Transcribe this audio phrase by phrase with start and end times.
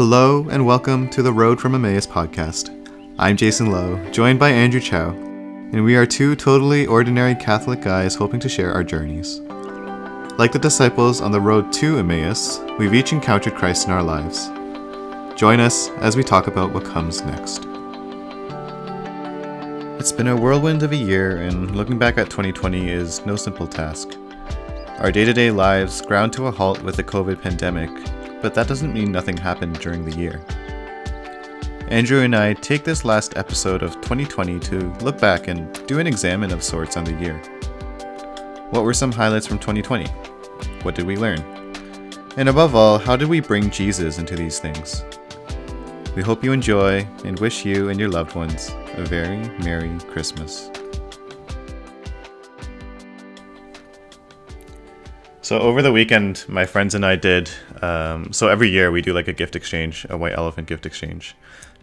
[0.00, 2.70] Hello and welcome to the Road from Emmaus podcast.
[3.18, 8.14] I'm Jason Lowe, joined by Andrew Chow, and we are two totally ordinary Catholic guys
[8.14, 9.40] hoping to share our journeys.
[10.38, 14.46] Like the disciples on the road to Emmaus, we've each encountered Christ in our lives.
[15.38, 17.66] Join us as we talk about what comes next.
[20.00, 23.66] It's been a whirlwind of a year, and looking back at 2020 is no simple
[23.66, 24.16] task.
[25.00, 27.90] Our day to day lives ground to a halt with the COVID pandemic,
[28.40, 30.40] but that doesn't mean nothing happened during the year.
[31.88, 36.06] Andrew and I take this last episode of 2020 to look back and do an
[36.06, 37.36] examen of sorts on the year.
[38.70, 40.06] What were some highlights from 2020?
[40.82, 41.40] What did we learn?
[42.36, 45.04] And above all, how did we bring Jesus into these things?
[46.14, 50.70] We hope you enjoy and wish you and your loved ones a very Merry Christmas.
[55.42, 57.50] So over the weekend, my friends and I did.
[57.82, 61.34] Um, so every year we do like a gift exchange, a white elephant gift exchange,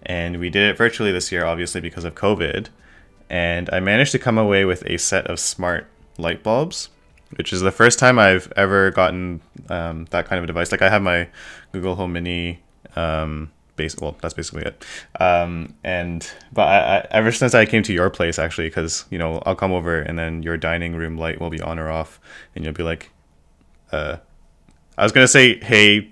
[0.03, 2.67] and we did it virtually this year, obviously because of COVID.
[3.29, 6.89] And I managed to come away with a set of smart light bulbs,
[7.35, 10.71] which is the first time I've ever gotten um, that kind of a device.
[10.71, 11.27] Like I have my
[11.71, 12.61] Google Home Mini.
[12.95, 14.83] Um, base well that's basically it
[15.19, 19.17] um and but I, I ever since i came to your place actually because you
[19.17, 22.19] know i'll come over and then your dining room light will be on or off
[22.55, 23.11] and you'll be like
[23.91, 24.17] uh,
[24.97, 26.09] I was gonna say hey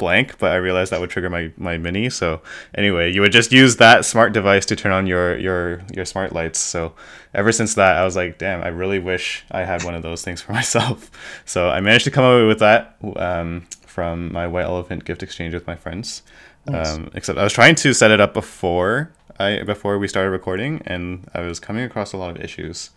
[0.00, 2.10] blank, but I realized that would trigger my, my mini.
[2.10, 2.40] So
[2.74, 6.32] anyway, you would just use that smart device to turn on your your your smart
[6.32, 6.58] lights.
[6.58, 6.94] So
[7.32, 10.22] ever since that, I was like, damn, I really wish I had one of those
[10.22, 11.10] things for myself.
[11.44, 15.54] So I managed to come away with that um, from my white elephant gift exchange
[15.54, 16.22] with my friends.
[16.66, 16.94] Nice.
[16.94, 20.82] Um, except I was trying to set it up before I before we started recording,
[20.86, 22.90] and I was coming across a lot of issues.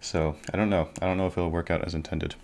[0.00, 0.88] So I don't know.
[1.02, 2.36] I don't know if it'll work out as intended.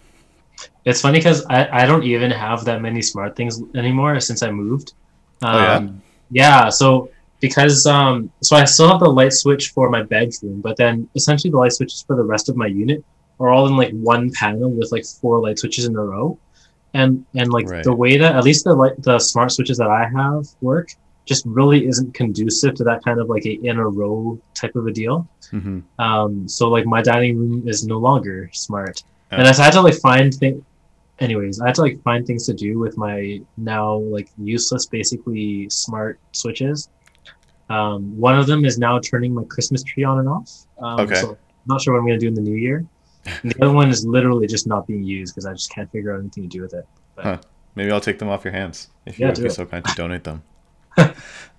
[0.84, 4.50] It's funny because I, I don't even have that many smart things anymore since I
[4.50, 4.94] moved.
[5.42, 5.75] Um, oh, yeah?
[5.75, 6.69] Um, yeah.
[6.69, 11.09] So because um so I still have the light switch for my bedroom, but then
[11.15, 13.04] essentially the light switches for the rest of my unit
[13.38, 16.38] are all in like one panel with like four light switches in a row.
[16.93, 17.84] And and like right.
[17.84, 20.88] the way that at least the light the smart switches that I have work
[21.25, 24.87] just really isn't conducive to that kind of like a in a row type of
[24.87, 25.28] a deal.
[25.53, 25.81] Mm-hmm.
[26.03, 29.95] Um, so like my dining room is no longer smart and I had to like
[29.95, 30.63] find things.
[31.19, 35.69] Anyways, I had to like find things to do with my now like useless, basically
[35.69, 36.89] smart switches.
[37.69, 40.51] Um, one of them is now turning my Christmas tree on and off.
[40.79, 41.17] Um, okay.
[41.17, 41.37] So I'm
[41.67, 42.85] not sure what I'm gonna do in the new year.
[43.27, 46.15] And the other one is literally just not being used because I just can't figure
[46.15, 46.87] out anything to do with it.
[47.15, 47.39] But, huh.
[47.75, 49.95] Maybe I'll take them off your hands if you yeah, would be so kind to
[49.95, 50.43] donate them.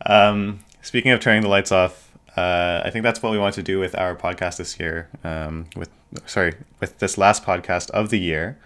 [0.06, 3.64] um, speaking of turning the lights off, uh, I think that's what we want to
[3.64, 5.10] do with our podcast this year.
[5.24, 5.90] Um, with
[6.26, 8.58] sorry, with this last podcast of the year,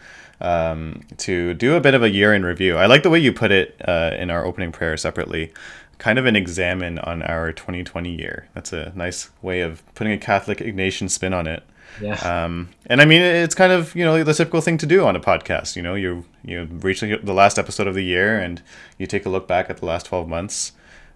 [0.42, 2.78] um, to do a bit of a year in review.
[2.78, 5.52] I like the way you put it uh, in our opening prayer separately.
[5.98, 8.48] Kind of an examen on our 2020 year.
[8.54, 11.64] That's a nice way of putting a Catholic Ignatian spin on it.
[12.02, 12.16] Yeah.
[12.16, 15.16] Um, and I mean, it's kind of you know the typical thing to do on
[15.16, 15.76] a podcast.
[15.76, 18.62] You know, you you reach the last episode of the year and
[18.98, 20.74] you take a look back at the last 12 months.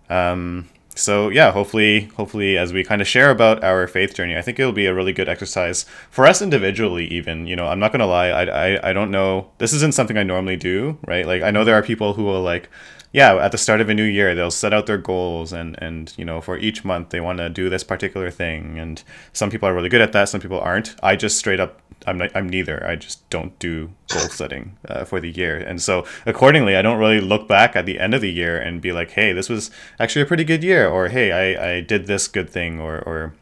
[0.09, 4.42] Um, so yeah, hopefully, hopefully, as we kind of share about our faith journey, I
[4.42, 7.06] think it'll be a really good exercise for us individually.
[7.08, 9.50] Even you know, I'm not gonna lie, I, I I don't know.
[9.60, 11.26] This isn't something I normally do, right?
[11.26, 12.70] Like I know there are people who will like,
[13.12, 16.14] yeah, at the start of a new year, they'll set out their goals and and
[16.18, 19.03] you know for each month they want to do this particular thing, and
[19.34, 20.96] some people are really good at that, some people aren't.
[21.02, 22.86] I just straight up I'm not, I'm neither.
[22.86, 27.00] I just don't do goal setting uh, for the year, and so accordingly, I don't
[27.00, 29.72] really look back at the end of the year and be like, "Hey, this was
[30.00, 33.34] actually a pretty good year," or "Hey, I, I did this good thing," or or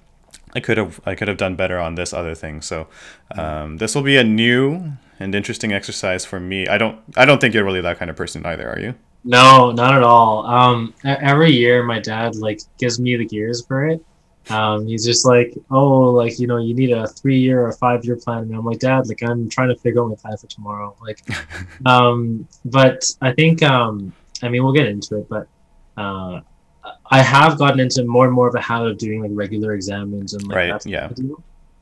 [0.55, 2.61] I could have I could have done better on this other thing.
[2.61, 2.87] So
[3.37, 6.67] um, this will be a new and interesting exercise for me.
[6.67, 8.95] I don't I don't think you're really that kind of person either, are you?
[9.23, 10.45] No, not at all.
[10.45, 14.03] Um, every year my dad like gives me the gears for it,
[14.49, 18.05] um, he's just like, oh, like you know, you need a three year or five
[18.05, 20.47] year plan, and I'm like, Dad, like I'm trying to figure out my plan for
[20.47, 20.95] tomorrow.
[21.01, 21.21] Like,
[21.85, 25.47] um, but I think, um, I mean, we'll get into it, but
[25.97, 26.41] uh,
[27.09, 30.33] I have gotten into more and more of a habit of doing like regular examens
[30.33, 31.09] and like right, yeah.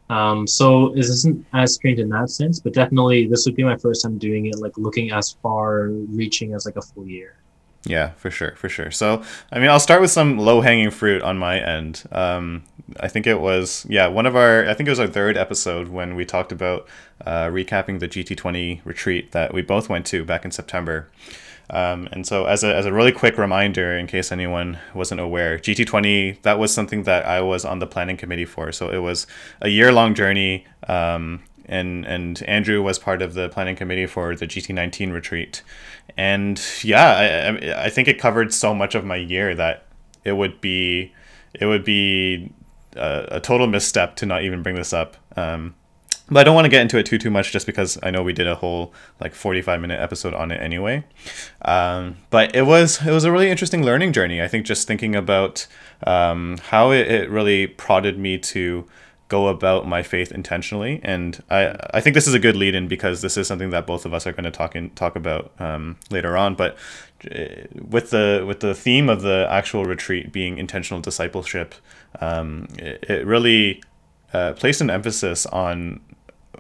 [0.09, 3.77] Um, so it isn't as strange in that sense, but definitely this would be my
[3.77, 7.37] first time doing it, like looking as far reaching as like a full year.
[7.85, 8.89] Yeah, for sure, for sure.
[8.89, 12.03] So, I mean, I'll start with some low hanging fruit on my end.
[12.11, 12.63] Um,
[12.99, 15.89] I think it was, yeah, one of our, I think it was our third episode
[15.89, 16.87] when we talked about
[17.25, 21.09] uh, recapping the GT20 retreat that we both went to back in September.
[21.69, 25.57] Um, and so, as a, as a really quick reminder, in case anyone wasn't aware,
[25.57, 28.71] GT20, that was something that I was on the planning committee for.
[28.71, 29.27] So, it was
[29.61, 30.65] a year long journey.
[30.87, 35.63] Um, and and Andrew was part of the planning committee for the GT19 retreat,
[36.15, 39.85] and yeah, I I think it covered so much of my year that
[40.23, 41.11] it would be
[41.53, 42.51] it would be
[42.95, 45.17] a, a total misstep to not even bring this up.
[45.35, 45.75] Um,
[46.27, 48.23] but I don't want to get into it too too much just because I know
[48.23, 51.03] we did a whole like 45 minute episode on it anyway.
[51.61, 54.41] Um, but it was it was a really interesting learning journey.
[54.41, 55.67] I think just thinking about
[56.05, 58.85] um, how it, it really prodded me to
[59.27, 62.87] go about my faith intentionally and I, I think this is a good lead in
[62.87, 65.51] because this is something that both of us are going to talk in talk about
[65.59, 66.77] um, later on but
[67.31, 71.73] uh, with the with the theme of the actual retreat being intentional discipleship
[72.21, 73.81] um, it, it really
[74.35, 76.01] uh, placed an emphasis on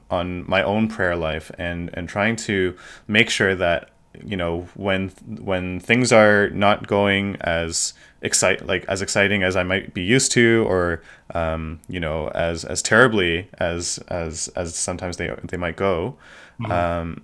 [0.09, 2.75] on my own prayer life and and trying to
[3.07, 3.89] make sure that
[4.23, 9.63] you know when when things are not going as excite like as exciting as I
[9.63, 11.01] might be used to or
[11.33, 16.15] um, you know as as terribly as as as sometimes they they might go
[16.61, 16.71] mm-hmm.
[16.71, 17.23] um,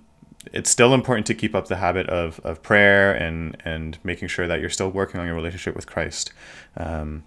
[0.52, 4.46] it's still important to keep up the habit of, of prayer and and making sure
[4.46, 6.34] that you're still working on your relationship with Christ
[6.76, 7.24] um,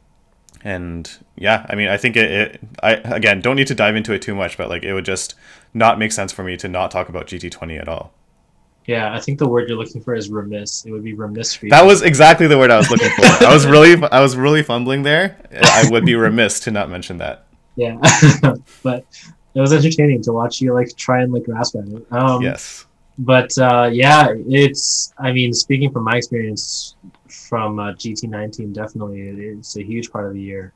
[0.63, 4.13] and yeah i mean i think it, it, i again don't need to dive into
[4.13, 5.35] it too much but like it would just
[5.73, 8.13] not make sense for me to not talk about gt20 at all.
[8.85, 10.85] Yeah i think the word you're looking for is remiss.
[10.85, 13.45] It would be remiss for you that was exactly the word i was looking for.
[13.45, 15.37] I was really i was really fumbling there.
[15.51, 17.45] I would be remiss to not mention that.
[17.75, 17.97] Yeah
[18.83, 19.05] but
[19.55, 22.05] it was entertaining to watch you like try and like grasp at it.
[22.11, 22.85] Um, yes.
[23.17, 26.95] but uh, yeah it's i mean speaking from my experience
[27.49, 30.73] from uh, GT19 definitely it's a huge part of the year.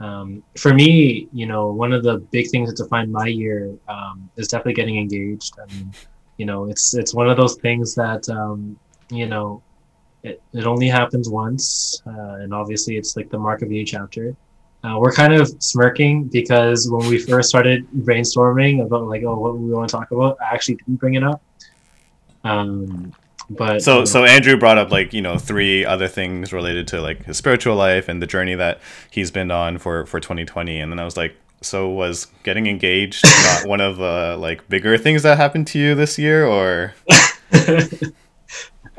[0.00, 4.28] Um, for me, you know, one of the big things that defined my year um,
[4.36, 5.54] is definitely getting engaged.
[5.58, 5.92] I mean,
[6.36, 8.78] you know, it's it's one of those things that um,
[9.10, 9.62] you know,
[10.22, 14.36] it, it only happens once, uh, and obviously it's like the mark of new chapter.
[14.82, 19.56] Uh, we're kind of smirking because when we first started brainstorming about like, oh, what
[19.56, 21.42] we want to talk about, I actually didn't bring it up.
[22.42, 23.14] Um,
[23.50, 24.04] but so you know.
[24.04, 27.76] so Andrew brought up like you know three other things related to like his spiritual
[27.76, 28.80] life and the journey that
[29.10, 33.24] he's been on for for 2020 and then I was like so was getting engaged
[33.44, 36.94] not one of the like bigger things that happened to you this year or?
[37.52, 37.80] Uh,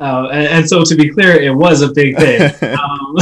[0.00, 2.52] and, and, so to be clear it was a big thing.
[2.86, 3.16] Um,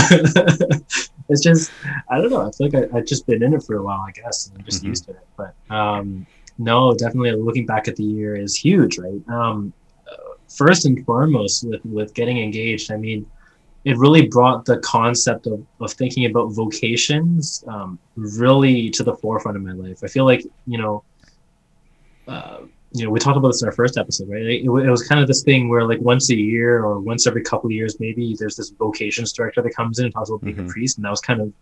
[1.28, 1.70] it's just
[2.10, 2.46] I don't know.
[2.46, 4.58] I feel like I, have just been in it for a while I guess and
[4.58, 4.88] I'm just mm-hmm.
[4.88, 5.26] used to it.
[5.36, 6.26] But um,
[6.58, 9.28] no definitely looking back at the year is huge right?
[9.28, 9.72] Um,
[10.56, 13.26] first and foremost with with getting engaged i mean
[13.84, 19.56] it really brought the concept of, of thinking about vocations um, really to the forefront
[19.56, 20.00] of my life.
[20.02, 21.04] I feel like you know
[22.26, 22.60] uh,
[22.92, 24.42] you know we talked about this in our first episode right?
[24.42, 27.42] It, it, was kind of this thing where like once a year or once every
[27.42, 30.56] couple of years maybe there's this vocations director that comes in and talks about being
[30.56, 30.66] mm-hmm.
[30.66, 31.52] a priest and that was kind of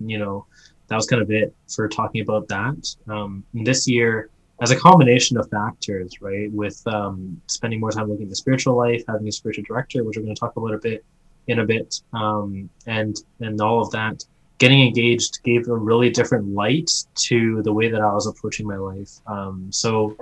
[0.00, 0.46] you know
[0.88, 2.94] that was kind of it for talking about that.
[3.08, 4.30] Um, this year
[4.60, 6.50] as a combination of factors, right?
[6.52, 10.16] With um, spending more time looking at the spiritual life, having a spiritual director, which
[10.16, 11.04] we're going to talk about a bit
[11.46, 14.24] in a bit, um, and and all of that,
[14.58, 18.76] getting engaged gave a really different light to the way that I was approaching my
[18.76, 19.10] life.
[19.26, 20.16] Um, so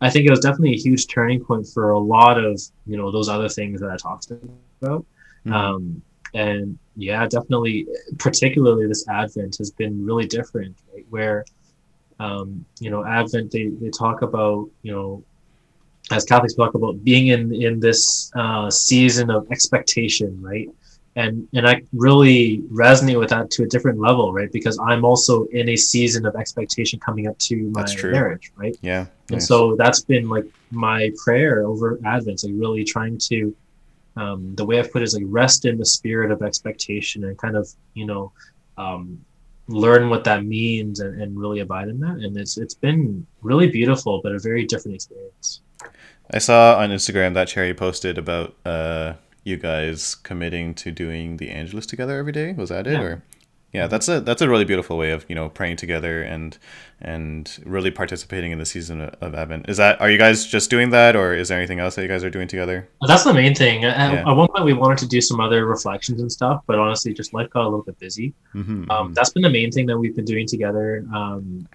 [0.00, 3.10] I think it was definitely a huge turning point for a lot of you know
[3.10, 5.06] those other things that I talked about.
[5.46, 5.52] Mm-hmm.
[5.52, 6.02] Um,
[6.34, 7.86] and yeah, definitely,
[8.18, 11.06] particularly this Advent has been really different, right?
[11.08, 11.44] Where
[12.18, 15.24] um, you know, Advent, they, they talk about, you know,
[16.10, 20.68] as Catholics talk about being in, in this uh, season of expectation, right?
[21.16, 24.52] And, and I really resonate with that to a different level, right?
[24.52, 28.76] Because I'm also in a season of expectation coming up to my marriage, right?
[28.82, 29.06] Yeah.
[29.28, 29.48] And nice.
[29.48, 33.56] so that's been like my prayer over Advent, like really trying to,
[34.16, 37.36] um, the way I've put it is like rest in the spirit of expectation and
[37.36, 38.32] kind of, you know,
[38.78, 39.24] um,
[39.68, 42.18] learn what that means and, and really abide in that.
[42.18, 45.60] And it's it's been really beautiful, but a very different experience.
[46.30, 51.50] I saw on Instagram that Cherry posted about uh, you guys committing to doing the
[51.50, 52.52] Angelus together every day.
[52.52, 52.94] Was that it?
[52.94, 53.00] Yeah.
[53.00, 53.22] Or
[53.72, 56.56] yeah, that's a that's a really beautiful way of you know praying together and
[57.00, 59.68] and really participating in the season of Advent.
[59.68, 62.08] Is that are you guys just doing that, or is there anything else that you
[62.08, 62.88] guys are doing together?
[63.06, 63.84] That's the main thing.
[63.84, 64.20] At, yeah.
[64.20, 67.34] at one point, we wanted to do some other reflections and stuff, but honestly, just
[67.34, 68.34] life got a little bit busy.
[68.54, 68.90] Mm-hmm.
[68.90, 71.04] Um, that's been the main thing that we've been doing together.
[71.14, 71.68] Um,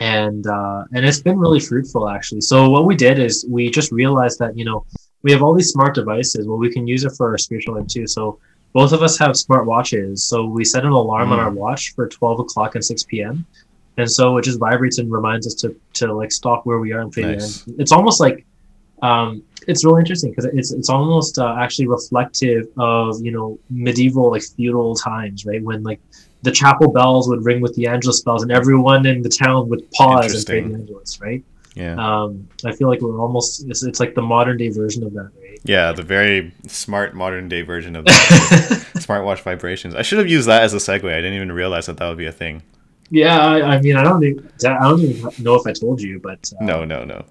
[0.00, 2.40] and uh, and it's been really fruitful actually.
[2.40, 4.84] So what we did is we just realized that you know
[5.22, 6.46] we have all these smart devices.
[6.46, 8.06] Well, we can use it for our spiritual life too.
[8.06, 8.38] So
[8.72, 11.32] both of us have smart watches, so we set an alarm mm.
[11.32, 13.46] on our watch for 12 o'clock and 6 p.m.
[13.96, 17.00] And so it just vibrates and reminds us to, to like stop where we are
[17.00, 17.64] and pay nice.
[17.78, 18.46] It's almost like
[19.02, 24.30] um, it's really interesting because it's it's almost uh, actually reflective of you know medieval
[24.30, 25.62] like feudal times, right?
[25.62, 26.00] When like
[26.42, 29.90] the chapel bells would ring with the Angelus bells, and everyone in the town would
[29.92, 31.44] pause and pray the Angelus, right?
[31.74, 31.94] Yeah.
[31.94, 35.30] Um, I feel like we're almost it's, it's like the modern day version of that,
[35.40, 35.47] right?
[35.64, 38.86] Yeah, the very smart modern day version of that.
[38.94, 39.94] smartwatch vibrations.
[39.94, 41.12] I should have used that as a segue.
[41.12, 42.62] I didn't even realize that that would be a thing.
[43.10, 46.18] Yeah, I, I mean, I don't even, I don't even know if I told you,
[46.18, 46.64] but uh...
[46.64, 47.24] no, no, no.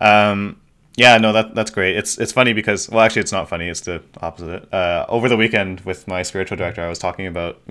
[0.00, 0.60] um,
[0.96, 1.96] yeah, no, that that's great.
[1.96, 3.68] It's it's funny because well, actually, it's not funny.
[3.68, 4.72] It's the opposite.
[4.74, 7.62] Uh, over the weekend with my spiritual director, I was talking about.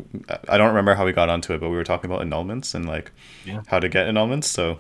[0.48, 2.88] I don't remember how we got onto it, but we were talking about annulments and
[2.88, 3.12] like
[3.46, 3.64] yeah.
[3.68, 4.46] how to get annulments.
[4.46, 4.80] So,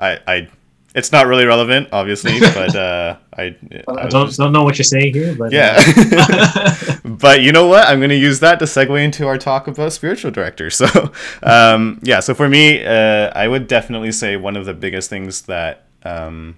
[0.00, 0.48] I I
[0.94, 3.56] it's not really relevant, obviously, but uh, I,
[3.88, 4.38] I, don't just...
[4.38, 5.76] don't know what you're saying here, but yeah.
[5.78, 6.96] Uh...
[7.04, 7.86] but you know what?
[7.88, 10.76] I'm going to use that to segue into our talk about spiritual directors.
[10.76, 12.20] So, um, yeah.
[12.20, 16.56] So for me, uh, I would definitely say one of the biggest things that um,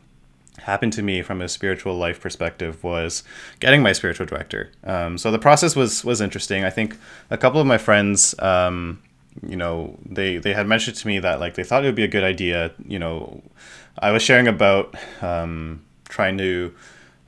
[0.62, 3.24] happened to me from a spiritual life perspective was
[3.60, 4.70] getting my spiritual director.
[4.84, 6.64] Um, so the process was was interesting.
[6.64, 6.96] I think
[7.30, 9.02] a couple of my friends, um,
[9.46, 12.04] you know, they they had mentioned to me that like they thought it would be
[12.04, 12.72] a good idea.
[12.86, 13.42] You know,
[13.98, 16.74] I was sharing about um, trying to.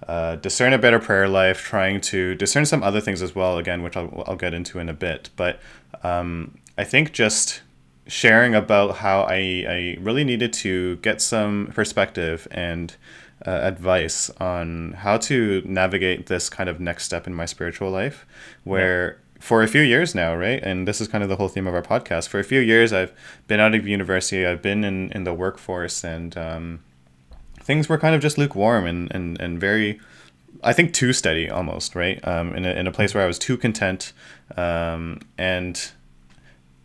[0.07, 3.83] Uh, discern a better prayer life, trying to discern some other things as well, again,
[3.83, 5.31] which I'll, I'll get into in a bit.
[5.35, 5.61] But
[6.03, 7.63] um, I think just
[8.07, 12.95] sharing about how I, I really needed to get some perspective and
[13.47, 18.27] uh, advice on how to navigate this kind of next step in my spiritual life
[18.65, 19.21] where.
[19.45, 21.75] For a few years now right and this is kind of the whole theme of
[21.75, 23.13] our podcast for a few years i've
[23.47, 26.81] been out of university i've been in, in the workforce and um,
[27.61, 30.01] things were kind of just lukewarm and, and, and very
[30.63, 32.27] I think too steady almost, right?
[32.27, 34.15] Um, in, a, in a place where I was too content.
[34.57, 35.91] Um, and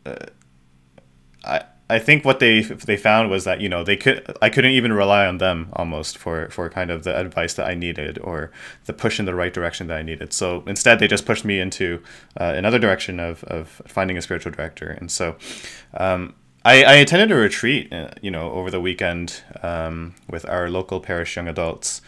[0.06, 0.25] uh,
[1.46, 4.72] I, I think what they they found was that you know they could I couldn't
[4.72, 8.51] even rely on them almost for for kind of the advice that I needed or
[8.86, 10.31] the push in the right direction that I needed.
[10.31, 12.03] So instead, they just pushed me into
[12.39, 14.89] uh, another direction of of finding a spiritual director.
[14.89, 15.36] And so,
[15.96, 20.69] um, I I attended a retreat, uh, you know, over the weekend um, with our
[20.69, 22.01] local parish young adults,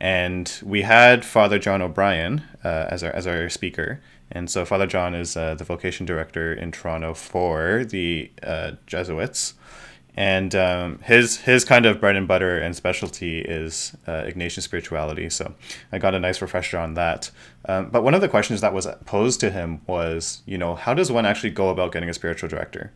[0.00, 4.00] and we had Father John O'Brien uh, as our as our speaker
[4.30, 9.54] and so Father John is uh, the vocation director in Toronto for the uh, Jesuits.
[10.18, 15.28] And um, his his kind of bread and butter and specialty is uh, Ignatian spirituality.
[15.28, 15.54] So
[15.92, 17.30] I got a nice refresher on that.
[17.68, 20.94] Um, but one of the questions that was posed to him was, you know, how
[20.94, 22.92] does one actually go about getting a spiritual director?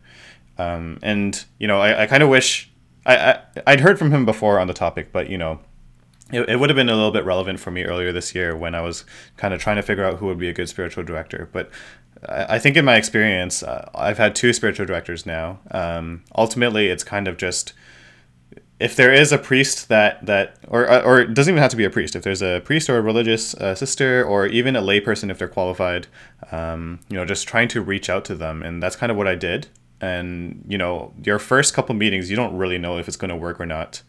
[0.57, 2.71] Um, and you know, I, I kind of wish
[3.05, 5.59] I, I I'd heard from him before on the topic, but you know,
[6.31, 8.75] it, it would have been a little bit relevant for me earlier this year when
[8.75, 9.05] I was
[9.37, 11.49] kind of trying to figure out who would be a good spiritual director.
[11.51, 11.69] But
[12.27, 15.59] I, I think in my experience, uh, I've had two spiritual directors now.
[15.71, 17.73] Um, ultimately, it's kind of just
[18.81, 21.85] if there is a priest that that or or it doesn't even have to be
[21.85, 25.29] a priest if there's a priest or a religious uh, sister or even a layperson
[25.29, 26.07] if they're qualified
[26.51, 29.27] um, you know just trying to reach out to them and that's kind of what
[29.27, 29.67] i did
[30.01, 33.35] and you know your first couple meetings you don't really know if it's going to
[33.35, 34.01] work or not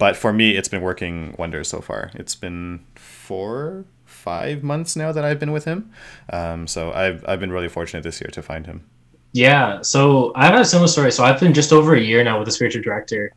[0.00, 2.10] but for me, it's been working wonders so far.
[2.14, 5.92] It's been four, five months now that I've been with him.
[6.32, 8.86] Um, so I've, I've been really fortunate this year to find him.
[9.32, 9.82] Yeah.
[9.82, 11.12] So I've had a similar story.
[11.12, 13.34] So I've been just over a year now with the spiritual director.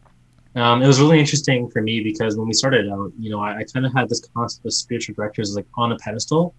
[0.55, 3.57] Um, it was really interesting for me because when we started out, you know, I,
[3.57, 6.55] I kind of had this concept of spiritual directors like on a pedestal.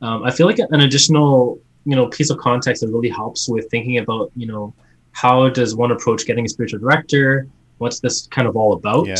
[0.00, 3.68] Um, I feel like an additional, you know, piece of context that really helps with
[3.70, 4.72] thinking about, you know,
[5.10, 7.46] how does one approach getting a spiritual director?
[7.76, 9.06] What's this kind of all about?
[9.06, 9.16] Yeah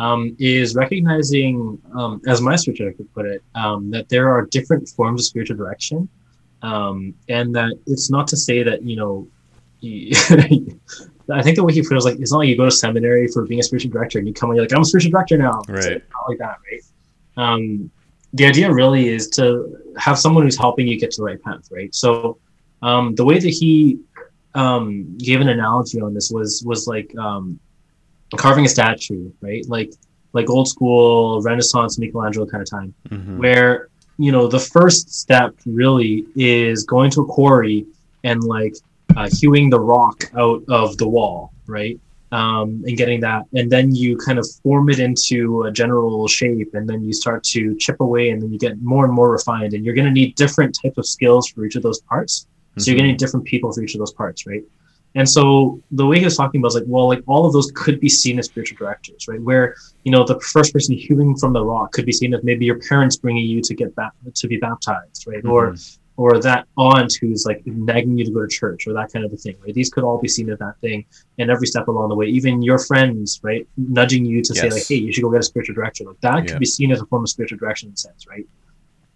[0.00, 4.88] um, is recognizing, um, as my spiritual could put it, um, that there are different
[4.88, 6.08] forms of spiritual direction,
[6.62, 9.28] um, and that it's not to say that you know.
[11.32, 12.70] I think the way he put it was like it's not like you go to
[12.70, 15.12] seminary for being a spiritual director and you come and you're like I'm a spiritual
[15.12, 15.62] director now.
[15.68, 16.02] Right.
[16.12, 16.82] not like that, right?
[17.36, 17.90] Um,
[18.34, 21.68] the idea really is to have someone who's helping you get to the right path,
[21.70, 21.94] right?
[21.94, 22.38] So
[22.82, 24.00] um, the way that he
[24.54, 27.58] um, gave an analogy on this was was like um,
[28.36, 29.64] carving a statue, right?
[29.68, 29.92] Like
[30.32, 33.38] like old school Renaissance Michelangelo kind of time, mm-hmm.
[33.38, 37.86] where you know the first step really is going to a quarry
[38.24, 38.74] and like
[39.16, 41.98] uh, hewing the rock out of the wall, right?
[42.32, 46.74] Um, and getting that, and then you kind of form it into a general shape,
[46.74, 49.74] and then you start to chip away, and then you get more and more refined,
[49.74, 52.46] and you're going to need different types of skills for each of those parts.
[52.76, 52.90] So mm-hmm.
[52.90, 54.62] you're going to need different people for each of those parts, right?
[55.14, 57.72] And so the way he was talking about was like, well, like all of those
[57.72, 59.40] could be seen as spiritual directors, right?
[59.40, 59.74] Where
[60.04, 62.78] you know the first person hewing from the rock could be seen as maybe your
[62.78, 65.38] parents bringing you to get back to be baptized, right?
[65.38, 65.50] Mm-hmm.
[65.50, 65.74] Or
[66.16, 69.32] or that aunt who's like nagging you to go to church or that kind of
[69.32, 69.72] a thing, right?
[69.72, 71.06] These could all be seen as that thing,
[71.38, 74.62] and every step along the way, even your friends, right, nudging you to yes.
[74.62, 76.04] say like, hey, you should go get a spiritual director.
[76.04, 76.50] like that yeah.
[76.50, 78.46] could be seen as a form of spiritual direction in a sense, right?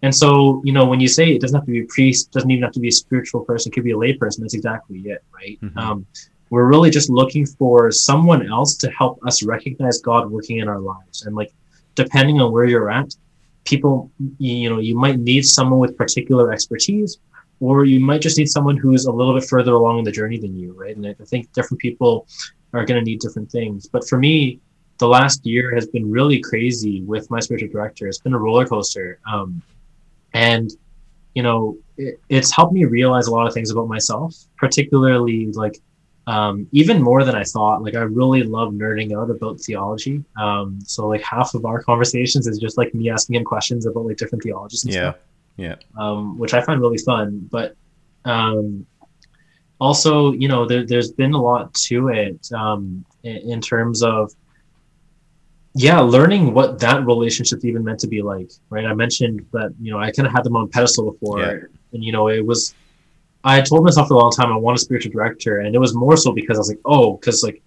[0.05, 2.51] And so, you know, when you say it doesn't have to be a priest, doesn't
[2.51, 4.41] even have to be a spiritual person, it could be a layperson.
[4.41, 5.57] That's exactly it, right?
[5.63, 5.79] Mm-hmm.
[5.79, 6.05] Um,
[6.51, 10.77] we're really just looking for someone else to help us recognize God working in our
[10.77, 11.23] lives.
[11.23, 11.51] And like,
[11.95, 13.15] depending on where you're at,
[13.63, 17.17] people, you know, you might need someone with particular expertise,
[17.59, 20.37] or you might just need someone who's a little bit further along in the journey
[20.37, 20.95] than you, right?
[20.95, 22.27] And I think different people
[22.73, 23.87] are going to need different things.
[23.87, 24.59] But for me,
[24.99, 28.05] the last year has been really crazy with my spiritual director.
[28.05, 29.19] It's been a roller coaster.
[29.27, 29.63] Um,
[30.35, 30.69] and,
[31.33, 35.79] you know, it, it's helped me realize a lot of things about myself, particularly like
[36.27, 37.81] um, even more than I thought.
[37.81, 40.23] Like I really love nerding out about theology.
[40.37, 44.05] Um, so like half of our conversations is just like me asking him questions about
[44.05, 44.99] like different theologies and yeah.
[44.99, 45.15] stuff.
[45.57, 45.75] Yeah.
[45.97, 47.47] Um, which I find really fun.
[47.49, 47.77] But
[48.25, 48.85] um,
[49.79, 54.33] also, you know, there, has been a lot to it um, in, in terms of
[55.77, 58.85] yeah, learning what that relationship even meant to be like, right?
[58.85, 61.59] I mentioned that, you know, I kind of had them on pedestal before yeah.
[61.91, 62.73] and, you know, it was,
[63.43, 65.59] I told myself for a long time, I want a spiritual director.
[65.59, 67.61] And it was more so because I was like, oh, cause like,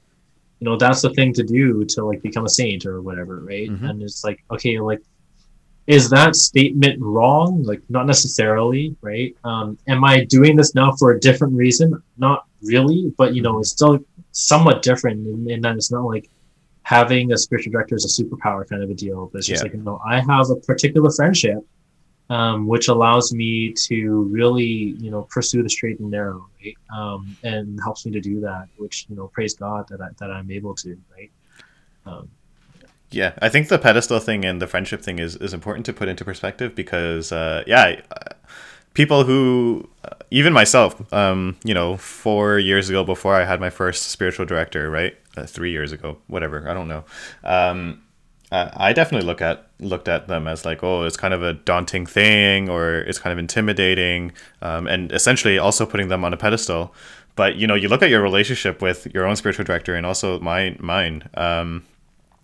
[0.59, 3.41] you know, that's the thing to do to like become a saint or whatever.
[3.41, 3.69] Right.
[3.69, 3.85] Mm-hmm.
[3.85, 5.03] And it's like, okay, like,
[5.87, 7.63] is that statement wrong?
[7.63, 9.37] Like, not necessarily, right?
[9.45, 12.03] Um, am I doing this now for a different reason?
[12.17, 13.61] Not really, but you know, mm-hmm.
[13.61, 13.99] it's still
[14.33, 16.31] somewhat different in, in that it's not like,
[16.89, 19.29] having a spiritual director is a superpower kind of a deal.
[19.31, 19.65] But it's just yeah.
[19.65, 21.59] like, you know, I have a particular friendship,
[22.31, 26.75] um, which allows me to really, you know, pursue the straight and narrow, right?
[26.99, 30.31] Um, and helps me to do that, which, you know, praise God that I, that
[30.31, 31.31] I'm able to, right?
[32.07, 32.31] Um,
[33.11, 36.09] yeah, I think the pedestal thing and the friendship thing is, is important to put
[36.09, 38.01] into perspective because, uh, yeah,
[38.95, 43.69] people who, uh, even myself, um, you know, four years ago before I had my
[43.71, 45.15] first spiritual director, right?
[45.39, 46.69] Uh, three years ago, whatever.
[46.69, 47.05] I don't know.
[47.45, 48.03] Um,
[48.51, 52.07] I definitely look at looked at them as like, oh, it's kind of a daunting
[52.07, 56.95] thing, or it's kind of intimidating, um, and essentially also putting them on a pedestal.
[57.37, 60.41] But you know, you look at your relationship with your own spiritual director and also
[60.41, 61.85] mine, mine, um,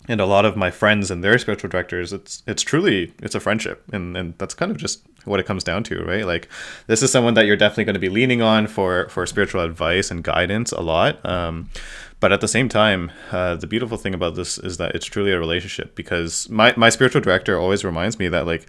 [0.07, 2.13] and a lot of my friends and their spiritual directors.
[2.13, 5.63] It's it's truly it's a friendship, and and that's kind of just what it comes
[5.63, 6.23] down to, right?
[6.23, 6.49] Like,
[6.85, 10.11] this is someone that you're definitely going to be leaning on for for spiritual advice
[10.11, 11.25] and guidance a lot.
[11.25, 11.69] Um,
[12.19, 15.31] but at the same time, uh, the beautiful thing about this is that it's truly
[15.31, 18.67] a relationship because my, my spiritual director always reminds me that like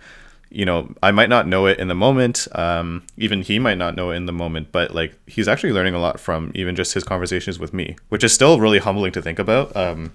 [0.51, 3.97] you know i might not know it in the moment um, even he might not
[3.97, 6.95] know it in the moment but like he's actually learning a lot from even just
[6.95, 10.13] his conversations with me which is still really humbling to think about um,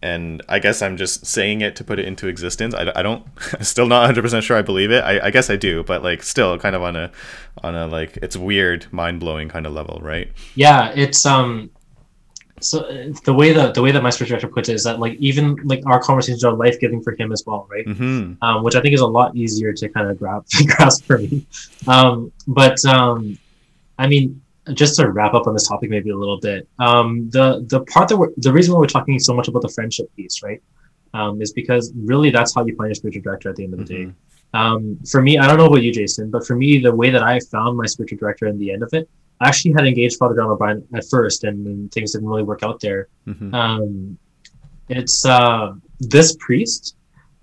[0.00, 2.74] and i guess i'm just saying it to put it into existence.
[2.74, 3.26] I, I don't
[3.60, 5.04] still not 100% sure i believe it.
[5.04, 7.10] I, I guess i do but like still kind of on a
[7.62, 10.32] on a like it's weird mind-blowing kind of level right?
[10.54, 11.70] Yeah it's um
[12.60, 15.00] so uh, the way that the way that my spiritual director puts it is that
[15.00, 17.86] like even like our conversations are life giving for him as well, right?
[17.86, 18.42] Mm-hmm.
[18.42, 21.46] Um, which I think is a lot easier to kind of grab grasp for me.
[21.86, 23.38] Um, but um,
[23.98, 24.40] I mean,
[24.74, 28.08] just to wrap up on this topic maybe a little bit, um, the the part
[28.08, 30.62] that we're the reason why we're talking so much about the friendship piece, right,
[31.14, 33.86] um, is because really that's how you find your spiritual director at the end of
[33.86, 34.10] the mm-hmm.
[34.10, 34.14] day.
[34.54, 37.22] Um, for me, I don't know about you, Jason, but for me, the way that
[37.22, 39.08] I found my spiritual director in the end of it
[39.40, 42.62] I actually had engaged Father John O'Brien at first, and, and things didn't really work
[42.62, 43.08] out there.
[43.26, 43.54] Mm-hmm.
[43.54, 44.18] Um,
[44.88, 46.96] it's uh, this priest.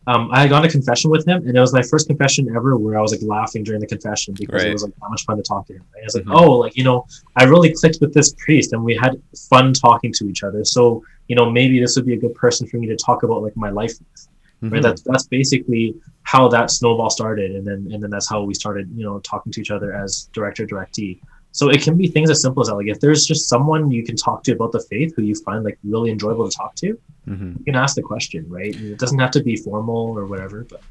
[0.07, 2.77] Um, I had gone to confession with him, and it was my first confession ever
[2.77, 4.67] where I was like laughing during the confession because right.
[4.69, 5.83] it was like how much fun to talk to him.
[5.95, 6.01] Right?
[6.01, 6.35] I was like, mm-hmm.
[6.35, 10.13] oh, like you know, I really clicked with this priest, and we had fun talking
[10.13, 10.65] to each other.
[10.65, 13.41] So you know, maybe this would be a good person for me to talk about
[13.41, 14.27] like my life with.
[14.63, 14.73] Mm-hmm.
[14.73, 14.83] Right?
[14.83, 18.89] That's that's basically how that snowball started, and then and then that's how we started,
[18.95, 21.19] you know, talking to each other as director directee.
[21.51, 22.75] So it can be things as simple as that.
[22.75, 25.63] Like if there's just someone you can talk to about the faith who you find
[25.63, 27.53] like really enjoyable to talk to, mm-hmm.
[27.57, 28.75] you can ask the question, right?
[28.75, 30.81] It doesn't have to be formal or whatever, but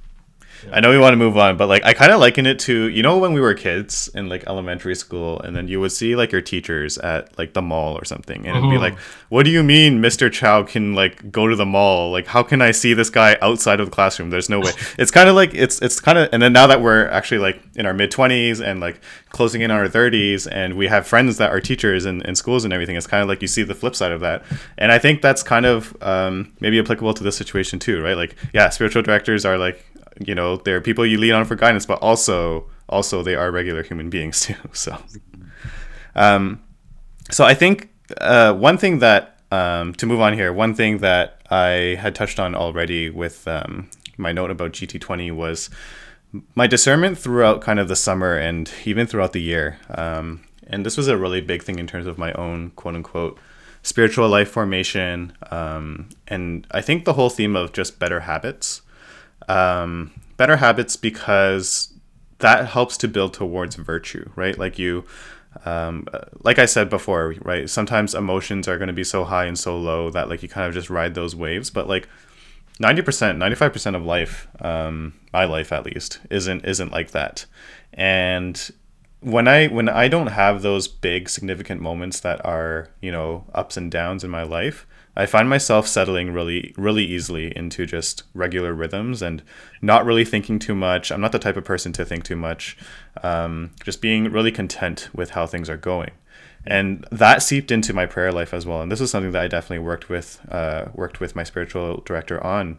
[0.73, 2.89] I know we want to move on, but like I kind of liken it to
[2.89, 6.17] you know when we were kids in like elementary school, and then you would see
[6.17, 9.25] like your teachers at like the mall or something, and it'd be like, mm-hmm.
[9.29, 12.11] "What do you mean, Mister Chow can like go to the mall?
[12.11, 14.31] Like, how can I see this guy outside of the classroom?
[14.31, 16.81] There's no way." it's kind of like it's it's kind of, and then now that
[16.81, 19.01] we're actually like in our mid twenties and like
[19.31, 22.65] closing in on our thirties, and we have friends that are teachers in, in schools
[22.65, 24.45] and everything, it's kind of like you see the flip side of that,
[24.79, 28.17] and I think that's kind of um, maybe applicable to this situation too, right?
[28.17, 29.85] Like, yeah, spiritual directors are like
[30.21, 33.83] you know they're people you lean on for guidance but also also they are regular
[33.83, 34.97] human beings too so.
[36.15, 36.63] Um
[37.31, 41.41] so i think uh one thing that um to move on here one thing that
[41.51, 45.71] i had touched on already with um my note about gt20 was
[46.55, 49.79] my discernment throughout kind of the summer and even throughout the year.
[49.91, 53.39] Um and this was a really big thing in terms of my own quote unquote
[53.83, 55.33] spiritual life formation.
[55.51, 58.83] Um, and i think the whole theme of just better habits
[59.49, 61.93] um, better habits because
[62.39, 64.59] that helps to build towards virtue, right?
[64.59, 65.05] Like you,
[65.65, 66.07] um,
[66.43, 67.69] like I said before, right?
[67.71, 70.67] Sometimes emotions are going to be so high and so low that like you kind
[70.67, 71.71] of just ride those waves.
[71.71, 72.09] But like
[72.79, 77.13] ninety percent, ninety five percent of life, um, my life at least, isn't isn't like
[77.13, 77.47] that.
[77.93, 78.71] And
[79.21, 83.77] when I when I don't have those big significant moments that are you know ups
[83.77, 88.75] and downs in my life, I find myself settling really, really easily into just regular
[88.75, 89.43] rhythms and
[89.81, 91.13] not really thinking too much.
[91.13, 92.77] I'm not the type of person to think too much.
[93.23, 96.11] Um, just being really content with how things are going,
[96.67, 98.83] and that seeped into my prayer life as well.
[98.83, 102.43] And this is something that I definitely worked with, uh, worked with my spiritual director
[102.43, 102.79] on,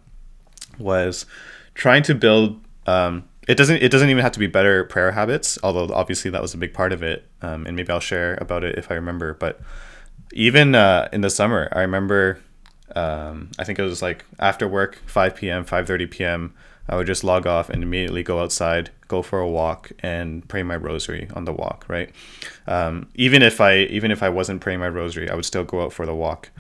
[0.78, 1.26] was
[1.74, 2.60] trying to build.
[2.86, 3.82] Um, it doesn't.
[3.82, 6.74] It doesn't even have to be better prayer habits, although obviously that was a big
[6.74, 7.28] part of it.
[7.42, 9.62] Um, and maybe I'll share about it if I remember, but
[10.34, 12.40] even uh, in the summer, I remember.
[12.96, 16.54] Um, I think it was like after work, 5 p.m., 5:30 p.m.
[16.88, 20.62] I would just log off and immediately go outside, go for a walk, and pray
[20.62, 21.86] my rosary on the walk.
[21.88, 22.12] Right.
[22.68, 25.82] Um, even if I even if I wasn't praying my rosary, I would still go
[25.82, 26.52] out for the walk.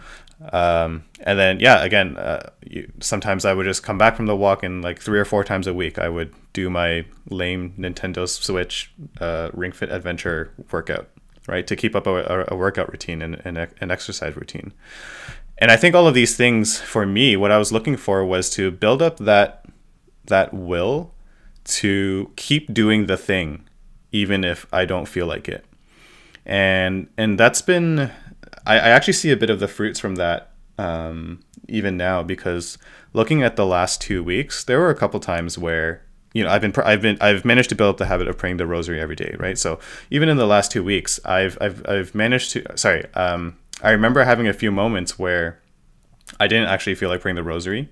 [0.51, 4.35] Um, and then yeah, again, uh, you, sometimes I would just come back from the
[4.35, 8.27] walk and like three or four times a week I would do my lame Nintendo
[8.27, 11.09] Switch uh, Ring Fit Adventure workout
[11.47, 11.65] right?
[11.67, 14.73] To keep up a, a workout routine and, and an exercise routine.
[15.57, 18.49] And I think all of these things for me, what I was looking for was
[18.51, 19.65] to build up that
[20.25, 21.13] that will
[21.63, 23.63] to keep doing the thing,
[24.11, 25.65] even if I don't feel like it.
[26.45, 28.11] And and that's been
[28.65, 32.77] I, I actually see a bit of the fruits from that um, even now because
[33.13, 36.03] looking at the last two weeks, there were a couple times where
[36.35, 38.57] you know, I've been, I've been, I've managed to build up the habit of praying
[38.57, 39.57] the rosary every day, right?
[39.57, 39.79] So
[40.11, 42.77] even in the last two weeks, I've, I've, I've managed to.
[42.77, 45.61] Sorry, um, I remember having a few moments where
[46.37, 47.89] I didn't actually feel like praying the rosary,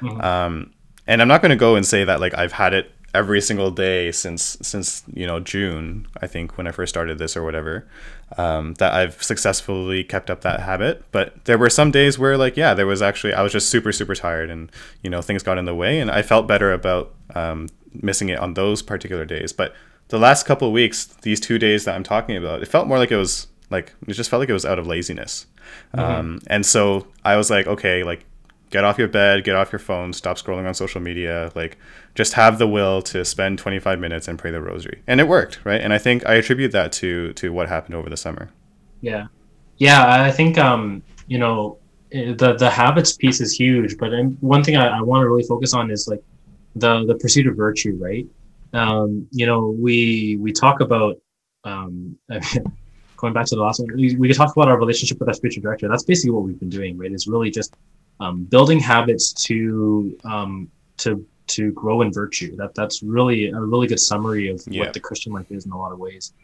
[0.00, 0.20] mm-hmm.
[0.20, 0.74] um,
[1.06, 3.70] and I'm not going to go and say that like I've had it every single
[3.70, 7.88] day since since you know June, I think when I first started this or whatever,
[8.36, 11.02] um, that I've successfully kept up that habit.
[11.12, 13.90] But there were some days where like yeah, there was actually I was just super
[13.90, 14.70] super tired and
[15.02, 17.68] you know things got in the way, and I felt better about um,
[18.02, 19.52] missing it on those particular days.
[19.52, 19.74] But
[20.08, 22.98] the last couple of weeks, these two days that I'm talking about, it felt more
[22.98, 25.46] like it was like it just felt like it was out of laziness.
[25.94, 26.00] Mm-hmm.
[26.00, 28.24] Um, and so I was like, okay, like
[28.70, 31.78] get off your bed, get off your phone, stop scrolling on social media, like
[32.14, 35.02] just have the will to spend 25 minutes and pray the rosary.
[35.06, 35.80] And it worked, right?
[35.80, 38.50] And I think I attribute that to to what happened over the summer.
[39.00, 39.26] Yeah.
[39.78, 41.78] Yeah, I think um, you know,
[42.12, 45.46] eh, the the habits piece is huge, but one thing I, I want to really
[45.46, 46.22] focus on is like
[46.76, 48.26] the the pursuit of virtue, right?
[48.72, 51.16] Um, you know, we we talk about
[51.64, 52.16] um,
[53.16, 53.96] going back to the last one.
[53.96, 55.88] We, we talk about our relationship with our spiritual director.
[55.88, 57.10] That's basically what we've been doing, right?
[57.10, 57.74] Is really just
[58.20, 62.54] um, building habits to um, to to grow in virtue.
[62.56, 64.82] That that's really a really good summary of yeah.
[64.82, 66.34] what the Christian life is in a lot of ways.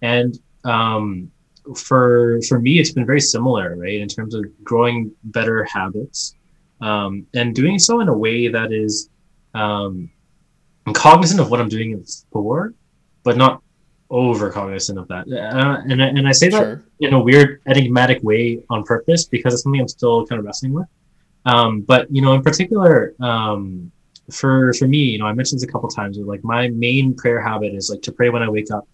[0.00, 1.30] And um,
[1.76, 4.00] for for me, it's been very similar, right?
[4.00, 6.34] In terms of growing better habits
[6.80, 9.10] um, and doing so in a way that is
[9.54, 10.10] um,
[10.86, 12.74] I'm cognizant of what I'm doing it for,
[13.22, 13.62] but not
[14.10, 15.26] over cognizant of that.
[15.26, 16.84] Uh, and, and I say that sure.
[17.00, 20.74] in a weird enigmatic way on purpose because it's something I'm still kind of wrestling
[20.74, 20.86] with.
[21.46, 23.90] Um, but you know, in particular, um,
[24.30, 26.18] for for me, you know, I mentioned this a couple times.
[26.18, 28.86] Like my main prayer habit is like to pray when I wake up.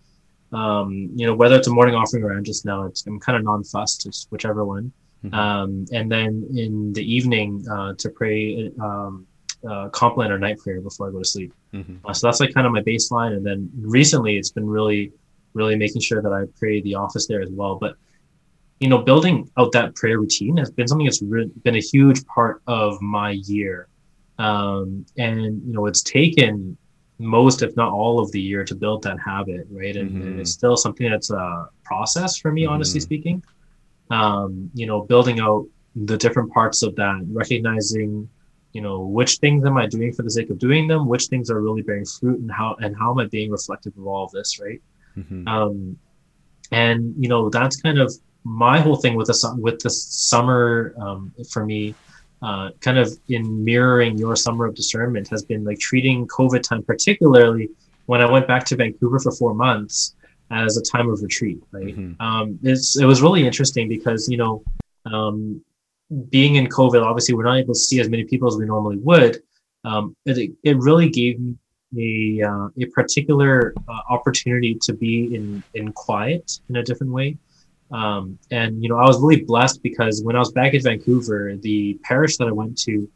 [0.52, 3.36] Um, you know, whether it's a morning offering or I'm just now, it's I'm kind
[3.36, 4.92] of non-fussed, just whichever one.
[5.24, 5.34] Mm-hmm.
[5.34, 9.26] Um, and then in the evening, uh, to pray um,
[9.68, 11.52] uh, compline or night prayer before I go to sleep.
[11.72, 12.06] Mm-hmm.
[12.06, 13.36] Uh, so that's like kind of my baseline.
[13.36, 15.12] And then recently, it's been really,
[15.54, 17.76] really making sure that I pray the office there as well.
[17.76, 17.96] But
[18.80, 22.24] you know, building out that prayer routine has been something that's re- been a huge
[22.26, 23.88] part of my year.
[24.38, 26.76] Um, and you know, it's taken
[27.18, 29.96] most, if not all, of the year to build that habit, right?
[29.96, 30.22] And, mm-hmm.
[30.22, 32.74] and it's still something that's a process for me, mm-hmm.
[32.74, 33.42] honestly speaking.
[34.10, 35.66] Um, you know, building out
[35.96, 38.28] the different parts of that, recognizing
[38.72, 41.50] you know which things am i doing for the sake of doing them which things
[41.50, 44.30] are really bearing fruit and how and how am i being reflective of all of
[44.32, 44.80] this right
[45.16, 45.46] mm-hmm.
[45.48, 45.96] um
[46.72, 48.12] and you know that's kind of
[48.44, 51.94] my whole thing with the with the summer um, for me
[52.40, 56.82] uh, kind of in mirroring your summer of discernment has been like treating covid time
[56.82, 57.68] particularly
[58.06, 60.14] when i went back to vancouver for four months
[60.50, 62.20] as a time of retreat right mm-hmm.
[62.22, 64.62] um, it's it was really interesting because you know
[65.06, 65.62] um,
[66.30, 68.96] being in COVID, obviously we're not able to see as many people as we normally
[68.98, 69.42] would.
[69.84, 71.38] Um, it, it really gave
[71.92, 77.12] me a, uh, a particular uh, opportunity to be in, in quiet in a different
[77.12, 77.36] way.
[77.90, 81.56] Um, and, you know, I was really blessed because when I was back in Vancouver,
[81.56, 83.08] the parish that I went to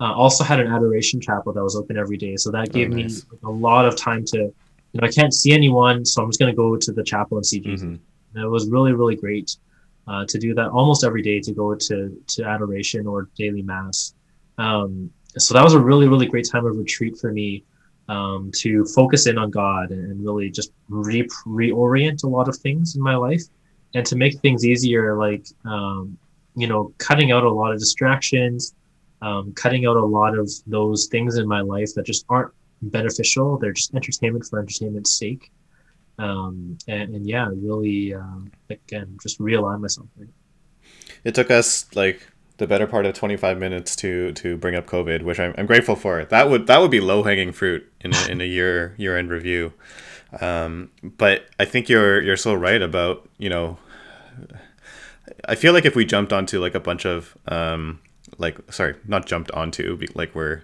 [0.00, 2.36] uh, also had an adoration chapel that was open every day.
[2.36, 3.26] So that gave oh, nice.
[3.30, 6.40] me a lot of time to, you know, I can't see anyone, so I'm just
[6.40, 7.86] going to go to the chapel and see Jesus.
[7.86, 8.36] Mm-hmm.
[8.36, 9.56] And it was really, really great
[10.10, 11.96] uh, to do that almost every day to go to,
[12.26, 14.14] to adoration or daily mass.
[14.58, 17.64] Um, so that was a really, really great time of retreat for me
[18.08, 22.96] um, to focus in on God and really just re- reorient a lot of things
[22.96, 23.44] in my life
[23.94, 26.18] and to make things easier, like, um,
[26.56, 28.74] you know, cutting out a lot of distractions,
[29.22, 33.58] um, cutting out a lot of those things in my life that just aren't beneficial.
[33.58, 35.52] They're just entertainment for entertainment's sake.
[36.20, 40.08] Um, and, and, yeah, really, um, again, just realign myself.
[41.24, 42.26] It took us like
[42.58, 45.96] the better part of 25 minutes to to bring up COVID, which I'm, I'm grateful
[45.96, 46.24] for.
[46.24, 49.30] That would that would be low hanging fruit in a, in a year year end
[49.30, 49.72] review.
[50.40, 53.78] Um, but I think you're you're so right about you know.
[55.46, 58.00] I feel like if we jumped onto like a bunch of um,
[58.36, 60.62] like sorry, not jumped onto like we're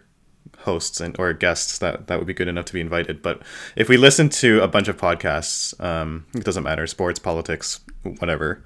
[0.61, 3.23] hosts and or guests that that would be good enough to be invited.
[3.23, 3.43] But
[3.77, 7.81] if we listen to a bunch of podcasts, um, it doesn't matter, sports, politics,
[8.19, 8.63] whatever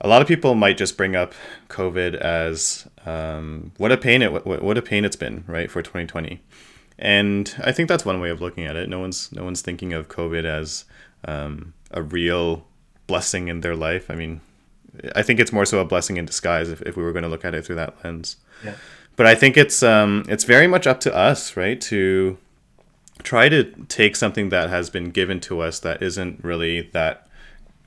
[0.00, 1.34] a lot of people might just bring up
[1.68, 5.82] COVID as um, what a pain it what, what a pain it's been right for
[5.82, 6.40] 2020,
[6.98, 8.88] and I think that's one way of looking at it.
[8.88, 10.84] No one's no one's thinking of COVID as
[11.24, 12.66] um, a real
[13.06, 14.10] blessing in their life.
[14.10, 14.40] I mean,
[15.16, 17.28] I think it's more so a blessing in disguise if, if we were going to
[17.28, 18.36] look at it through that lens.
[18.64, 18.74] Yeah.
[19.18, 22.38] But I think it's um, it's very much up to us, right, to
[23.24, 27.26] try to take something that has been given to us that isn't really that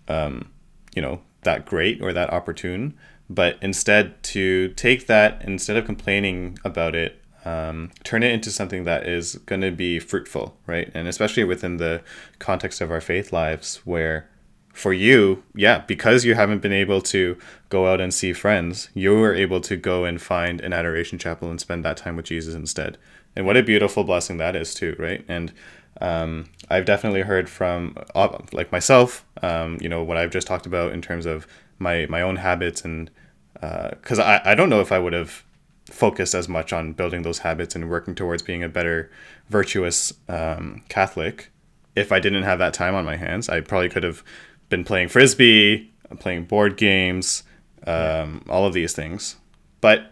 [0.09, 0.51] um,
[0.93, 2.95] you know that great or that opportune,
[3.29, 8.83] but instead to take that instead of complaining about it, um, turn it into something
[8.83, 10.91] that is going to be fruitful, right?
[10.93, 12.01] And especially within the
[12.39, 14.29] context of our faith lives, where
[14.73, 17.37] for you, yeah, because you haven't been able to
[17.69, 21.49] go out and see friends, you were able to go and find an adoration chapel
[21.49, 22.97] and spend that time with Jesus instead.
[23.35, 25.23] And what a beautiful blessing that is, too, right?
[25.27, 25.53] And
[25.99, 30.65] um, I've definitely heard from uh, like myself, um, you know, what I've just talked
[30.65, 31.47] about in terms of
[31.79, 33.09] my my own habits and
[33.53, 35.43] because uh, I, I don't know if I would have
[35.85, 39.11] focused as much on building those habits and working towards being a better
[39.49, 41.51] virtuous um, Catholic
[41.95, 43.49] if I didn't have that time on my hands.
[43.49, 44.23] I probably could have
[44.71, 47.43] been playing frisbee, playing board games,
[47.85, 49.35] um, all of these things.
[49.81, 50.11] But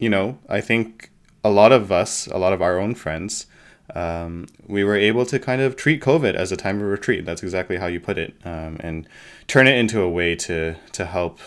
[0.00, 1.10] you know, I think
[1.44, 3.46] a lot of us, a lot of our own friends,
[3.94, 7.24] um, we were able to kind of treat COVID as a time of retreat.
[7.24, 9.06] That's exactly how you put it, um, and
[9.46, 11.38] turn it into a way to to help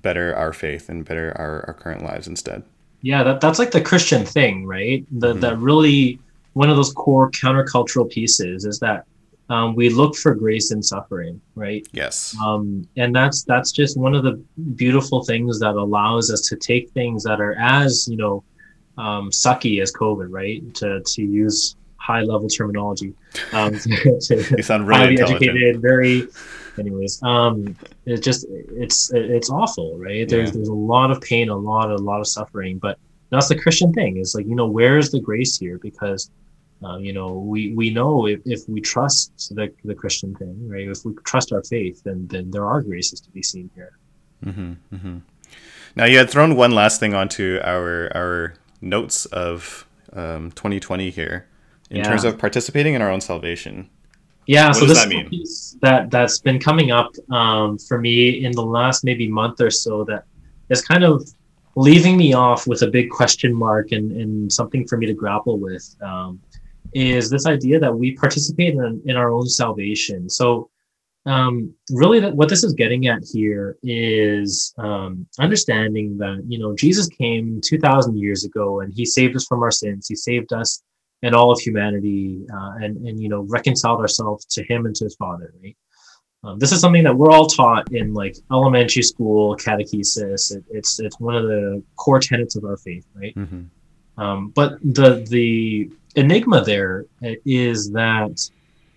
[0.00, 2.62] better our faith and better our, our current lives instead.
[3.02, 5.04] Yeah, that, that's like the Christian thing, right?
[5.10, 5.40] The, mm-hmm.
[5.40, 6.18] That really
[6.54, 9.04] one of those core countercultural pieces is that
[9.50, 11.86] um, we look for grace in suffering, right?
[11.92, 12.36] Yes.
[12.44, 14.42] Um, and that's that's just one of the
[14.74, 18.44] beautiful things that allows us to take things that are as you know
[18.98, 20.74] um, sucky as COVID, right?
[20.76, 23.14] To to use high level terminology.
[23.52, 26.28] Um, to, to you sound really educated, very.
[26.78, 27.74] Anyways, um,
[28.06, 30.28] it's just it's it's awful, right?
[30.28, 30.54] There's yeah.
[30.54, 32.98] there's a lot of pain, a lot a lot of suffering, but
[33.30, 34.18] that's the Christian thing.
[34.18, 36.30] It's like you know where's the grace here because.
[36.82, 40.88] Uh, you know, we, we know if, if we trust the, the Christian thing, right?
[40.88, 43.98] If we trust our faith, then then there are graces to be seen here.
[44.44, 45.18] Mm-hmm, mm-hmm.
[45.96, 51.48] Now you had thrown one last thing onto our our notes of um, 2020 here
[51.90, 52.02] in yeah.
[52.04, 53.90] terms of participating in our own salvation.
[54.46, 58.52] Yeah, what so this that piece that that's been coming up um, for me in
[58.52, 60.24] the last maybe month or so that
[60.70, 61.28] is kind of
[61.76, 65.58] leaving me off with a big question mark and, and something for me to grapple
[65.58, 66.40] with um,
[66.92, 70.28] is this idea that we participate in, in our own salvation.
[70.28, 70.70] So
[71.28, 76.74] um, really that, what this is getting at here is um, understanding that you know
[76.74, 80.82] jesus came 2000 years ago and he saved us from our sins he saved us
[81.22, 85.04] and all of humanity uh, and and you know reconciled ourselves to him and to
[85.04, 85.76] his father right
[86.44, 90.98] um, this is something that we're all taught in like elementary school catechesis it, it's
[90.98, 94.22] it's one of the core tenets of our faith right mm-hmm.
[94.22, 97.06] um, but the the enigma there
[97.44, 98.40] is that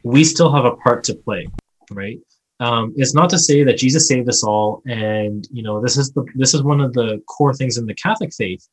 [0.03, 1.47] we still have a part to play
[1.91, 2.19] right
[2.59, 6.11] um, it's not to say that jesus saved us all and you know this is
[6.13, 8.67] the this is one of the core things in the catholic faith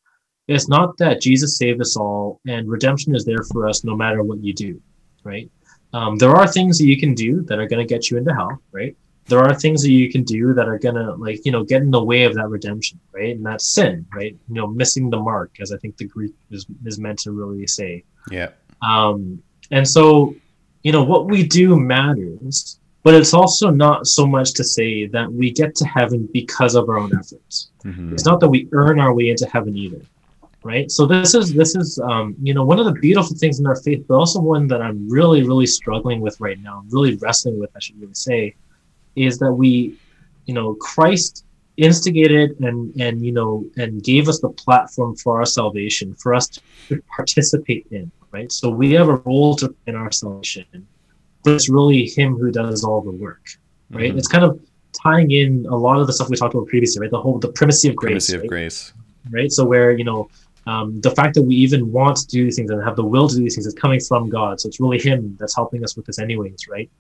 [0.49, 4.23] it's not that Jesus saved us all and redemption is there for us no matter
[4.23, 4.81] what you do,
[5.23, 5.51] right?
[5.93, 8.35] Um, there are things that you can do that are going to get you into
[8.35, 8.97] hell, right?
[9.27, 11.83] There are things that you can do that are going to, like, you know, get
[11.83, 13.37] in the way of that redemption, right?
[13.37, 14.35] And that's sin, right?
[14.49, 17.67] You know, missing the mark, as I think the Greek is, is meant to really
[17.67, 18.05] say.
[18.31, 18.51] Yeah.
[18.83, 20.35] Um, and so,
[20.83, 25.33] you know, what we do matters, but it's also not so much to say that
[25.33, 27.71] we get to heaven because of our own efforts.
[27.85, 28.13] Mm-hmm.
[28.13, 30.03] It's not that we earn our way into heaven either
[30.65, 33.67] right so this is this is um, you know one of the beautiful things in
[33.67, 37.15] our faith but also one that i'm really really struggling with right now I'm really
[37.15, 38.57] wrestling with i should really say
[39.27, 39.97] is that we,
[40.47, 41.45] you know, Christ
[41.77, 46.49] instigated and and you know and gave us the platform for our salvation for us
[46.89, 48.51] to participate in right?
[48.53, 50.87] So we have a role to play in our salvation
[51.45, 53.41] but it's really him who does all the work
[53.91, 54.11] right?
[54.11, 54.19] Mm-hmm.
[54.19, 54.61] it's kind of
[54.93, 57.11] tying in a lot of the stuff we talked about previously right?
[57.11, 58.49] The whole the primacy of grace primacy right?
[58.49, 58.93] grace.
[59.31, 59.53] Right?
[59.53, 60.31] So where you know
[60.67, 63.29] um, the fact that we even want to do these things and have the will
[63.29, 64.61] to do these things is coming from god.
[64.61, 66.91] So it's really him that's helping us with this anyways right?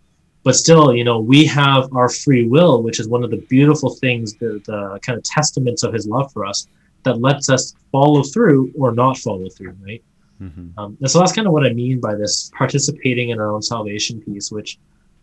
[0.45, 3.91] But still you know we have our free will which is one of the beautiful
[3.97, 6.67] things the, the kind of testaments of his love for us
[7.05, 10.03] that lets us follow through or not follow through right
[10.41, 10.79] mm-hmm.
[10.79, 13.63] um, and so that's kind of what i mean by this participating in our own
[13.63, 14.79] salvation piece which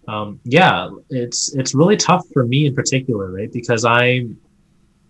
[0.08, 4.26] um, yeah it's it's really tough for me in particular right because i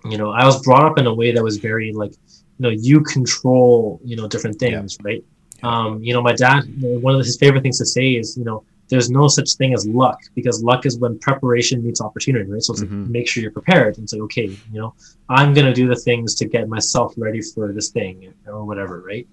[0.05, 2.69] you know i was brought up in a way that was very like you know
[2.69, 5.11] you control you know different things yeah.
[5.11, 5.23] right
[5.63, 8.63] um, you know my dad one of his favorite things to say is you know
[8.89, 12.61] there's no such thing as luck because luck is when preparation meets opportunity, right?
[12.61, 13.03] So it's mm-hmm.
[13.03, 14.93] like make sure you're prepared and say, okay, you know,
[15.29, 19.27] I'm gonna do the things to get myself ready for this thing or whatever, right?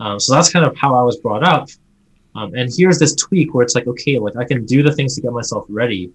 [0.00, 1.68] Um, so that's kind of how I was brought up.
[2.34, 5.14] Um, and here's this tweak where it's like, okay, like I can do the things
[5.16, 6.10] to get myself ready,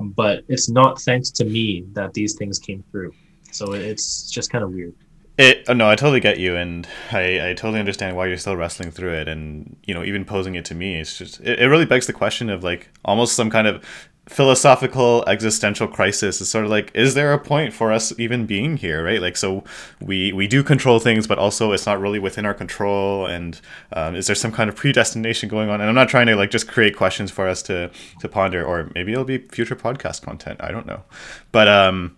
[0.00, 3.12] but it's not thanks to me that these things came through.
[3.52, 4.94] So it's just kind of weird.
[5.38, 8.56] It oh, no, I totally get you, and I, I totally understand why you're still
[8.56, 11.66] wrestling through it, and you know even posing it to me, it's just it, it
[11.66, 13.84] really begs the question of like almost some kind of
[14.26, 18.76] philosophical existential crisis is sort of like is there a point for us even being
[18.76, 19.22] here right?
[19.22, 19.62] Like so
[20.00, 23.26] we we do control things but also it's not really within our control.
[23.26, 23.60] And
[23.92, 25.80] um, is there some kind of predestination going on?
[25.80, 28.90] And i'm not trying to like just create questions for us to to ponder or
[28.94, 30.60] maybe it'll be future podcast content.
[30.60, 31.04] I don't know.
[31.52, 32.16] But um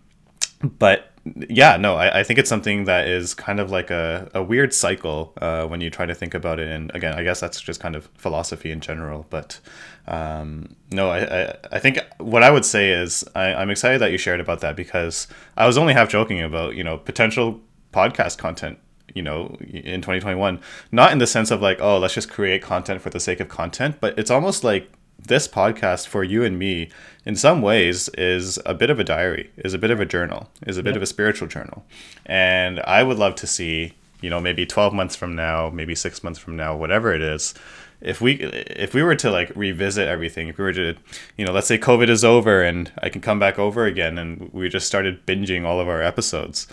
[0.62, 1.12] but
[1.48, 4.72] yeah, no, I, I think it's something that is kind of like a, a weird
[4.72, 6.68] cycle uh, when you try to think about it.
[6.68, 9.26] And again, I guess that's just kind of philosophy in general.
[9.30, 9.60] But
[10.06, 14.12] um, no, I, I, I think what I would say is I, I'm excited that
[14.12, 17.60] you shared about that because I was only half joking about, you know, potential
[17.92, 18.78] podcast content
[19.14, 20.60] you know in 2021
[20.92, 23.48] not in the sense of like oh let's just create content for the sake of
[23.48, 26.90] content but it's almost like this podcast for you and me
[27.24, 30.48] in some ways is a bit of a diary is a bit of a journal
[30.66, 31.84] is a bit of a spiritual journal.
[32.26, 36.24] And i would love to see you know maybe 12 months from now maybe 6
[36.24, 37.54] months from now whatever it is
[38.00, 40.94] if we if we were to like revisit everything if we were to
[41.36, 44.50] you know let's say covid is over and i can come back over again and
[44.52, 46.66] we just started binging all of our episodes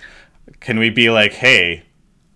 [0.60, 1.84] can we be like hey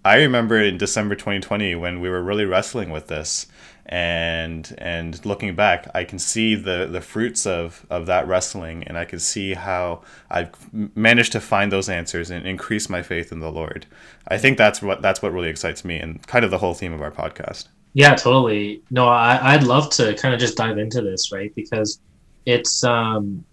[0.04, 3.46] i remember in december 2020 when we were really wrestling with this
[3.90, 8.98] and and looking back i can see the the fruits of of that wrestling and
[8.98, 10.00] i can see how
[10.30, 10.52] i've
[10.96, 13.86] managed to find those answers and increase my faith in the lord.
[14.28, 16.94] I think that's what that's what really excites me and kind of the whole theme
[16.94, 17.68] of our podcast.
[17.94, 18.82] Yeah totally.
[18.92, 21.54] No I, i'd love to kind of just dive into this right?
[21.56, 22.00] Because
[22.46, 23.44] it's um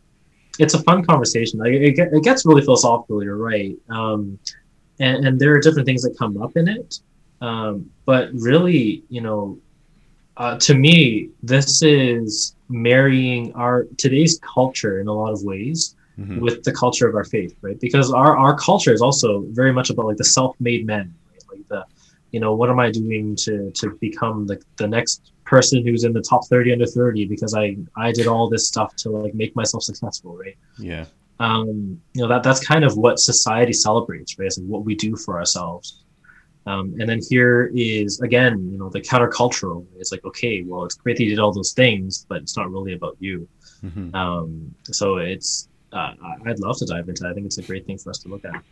[0.58, 1.58] it's a fun conversation.
[1.58, 3.76] Like it, it gets really philosophical you're right.
[3.90, 4.38] Um
[4.98, 7.00] and, and there are different things that come up in it.
[7.40, 9.58] Um but really you know
[10.36, 16.40] uh, to me, this is marrying our today's culture in a lot of ways mm-hmm.
[16.40, 17.78] with the culture of our faith, right?
[17.80, 21.42] Because our our culture is also very much about like the self-made men, right?
[21.50, 21.84] Like the,
[22.32, 26.12] you know, what am I doing to to become the the next person who's in
[26.12, 29.54] the top 30 under 30 because I I did all this stuff to like make
[29.56, 30.56] myself successful, right?
[30.78, 31.06] Yeah.
[31.38, 34.46] Um, you know that that's kind of what society celebrates, right?
[34.46, 36.02] It's like what we do for ourselves.
[36.66, 39.86] Um, and then here is again, you know, the countercultural.
[39.98, 42.70] It's like, okay, well, it's great that you did all those things, but it's not
[42.70, 43.48] really about you.
[43.84, 44.14] Mm-hmm.
[44.14, 46.12] Um, so it's, uh,
[46.44, 47.24] I'd love to dive into.
[47.24, 47.30] It.
[47.30, 48.62] I think it's a great thing for us to look at.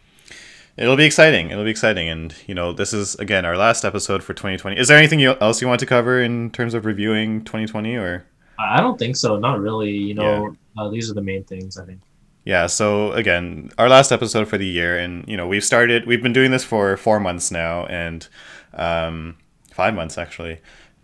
[0.77, 1.51] It'll be exciting.
[1.51, 4.77] It'll be exciting, and you know, this is again our last episode for 2020.
[4.77, 8.27] Is there anything else you want to cover in terms of reviewing 2020, or?
[8.59, 9.39] I don't think so.
[9.39, 9.93] Not really.
[9.93, 10.83] You know, yeah.
[10.83, 11.79] uh, these are the main things.
[11.79, 12.01] I think
[12.45, 16.23] yeah so again our last episode for the year and you know we've started we've
[16.23, 18.29] been doing this for four months now and
[18.75, 19.37] um,
[19.71, 20.61] five months actually.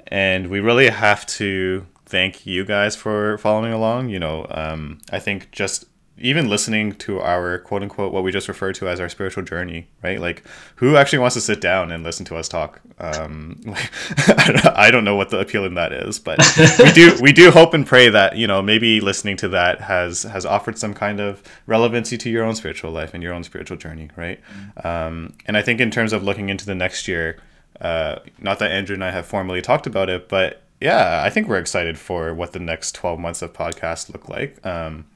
[0.06, 5.18] And we really have to thank you guys for following along you know um, i
[5.20, 5.84] think just
[6.20, 9.88] even listening to our quote unquote what we just referred to as our spiritual journey,
[10.02, 10.20] right?
[10.20, 10.44] Like,
[10.76, 12.80] who actually wants to sit down and listen to us talk?
[12.98, 16.38] Um, I don't know what the appeal in that is, but
[16.78, 20.22] we do we do hope and pray that you know maybe listening to that has
[20.24, 23.78] has offered some kind of relevancy to your own spiritual life and your own spiritual
[23.78, 24.40] journey, right?
[24.42, 24.86] Mm-hmm.
[24.86, 27.38] Um, and I think in terms of looking into the next year,
[27.80, 31.48] uh, not that Andrew and I have formally talked about it, but yeah, I think
[31.48, 34.64] we're excited for what the next twelve months of podcast look like.
[34.66, 35.06] Um,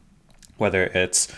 [0.57, 1.29] whether it's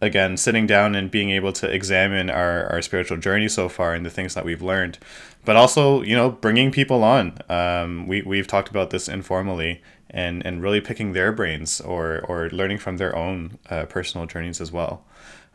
[0.00, 4.04] again sitting down and being able to examine our, our spiritual journey so far and
[4.06, 4.98] the things that we've learned
[5.44, 7.38] but also you know bringing people on.
[7.48, 12.50] Um, we we've talked about this informally and and really picking their brains or or
[12.50, 15.04] learning from their own uh, personal journeys as well.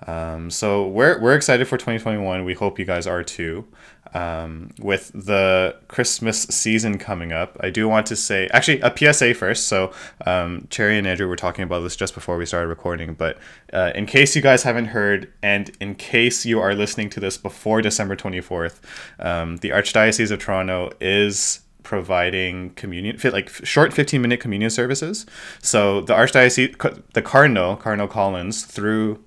[0.05, 2.43] Um, so we're we're excited for 2021.
[2.43, 3.65] We hope you guys are too.
[4.13, 9.33] Um, with the Christmas season coming up, I do want to say actually a PSA
[9.33, 9.67] first.
[9.67, 9.91] So
[10.25, 13.37] um, Cherry and Andrew were talking about this just before we started recording, but
[13.73, 17.37] uh, in case you guys haven't heard, and in case you are listening to this
[17.37, 18.79] before December 24th,
[19.19, 25.23] um, the Archdiocese of Toronto is providing communion like short 15 minute communion services
[25.61, 26.75] so the archdiocese
[27.13, 29.23] the cardinal cardinal collins through